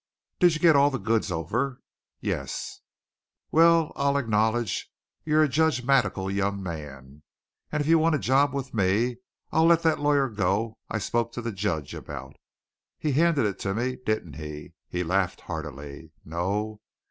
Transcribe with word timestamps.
"Did 0.39 0.55
you 0.55 0.59
get 0.59 0.75
all 0.75 0.89
the 0.89 0.97
goods 0.97 1.31
over?" 1.31 1.79
"Yes." 2.21 2.81
"Well, 3.51 3.93
I'll 3.95 4.17
acknowledge 4.17 4.91
you're 5.25 5.43
a 5.43 5.47
judgematical 5.47 6.31
young 6.31 6.63
man; 6.63 7.21
and 7.71 7.81
if 7.81 7.87
you 7.87 7.99
want 7.99 8.15
a 8.15 8.17
job 8.17 8.51
with 8.51 8.73
me 8.73 9.17
I'll 9.51 9.67
let 9.67 9.83
that 9.83 9.99
lawyer 9.99 10.27
go 10.27 10.79
I 10.89 10.97
spoke 10.97 11.31
to 11.33 11.41
the 11.43 11.51
judge 11.51 11.93
about. 11.93 12.35
He 12.97 13.11
handed 13.11 13.45
it 13.45 13.59
to 13.59 13.75
me 13.75 13.89
then, 13.91 14.01
didn't 14.03 14.35
he?" 14.37 14.73
He 14.89 15.03
laughed 15.03 15.41
heartily. 15.41 16.13
"No? 16.25 16.81